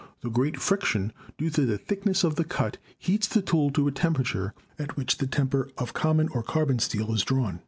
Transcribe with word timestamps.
The 0.21 0.31
great 0.31 0.59
friction, 0.59 1.13
due 1.37 1.51
to 1.51 1.63
the 1.63 1.77
thickness 1.77 2.23
of 2.23 2.33
the 2.33 2.43
cut, 2.43 2.77
heats 2.97 3.27
the 3.27 3.39
tool 3.43 3.69
to 3.73 3.87
a 3.87 3.91
temperature 3.91 4.55
at 4.79 4.97
which 4.97 5.19
the 5.19 5.27
temper 5.27 5.69
of 5.77 5.93
common 5.93 6.27
or 6.29 6.41
"carbon" 6.41 6.79
steel 6.79 7.13
is 7.13 7.21
drawn. 7.21 7.59